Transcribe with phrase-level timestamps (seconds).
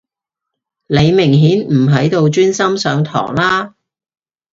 [0.87, 3.75] 你明顯唔喺度專心上堂啦